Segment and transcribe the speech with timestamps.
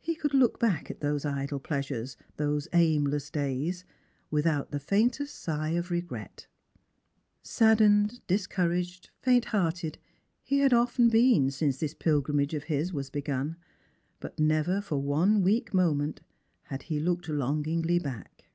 [0.00, 3.84] He could look back at those idle pleasures, those aimless days,
[4.28, 6.48] without the faintest sigh of regret.
[7.44, 9.98] Sad dened, discouraged, fainthearted,
[10.42, 13.54] he had often been since this pilgrimage of his was begun;
[14.18, 16.22] but never for one weak moment
[16.64, 18.46] had he looked longingly back.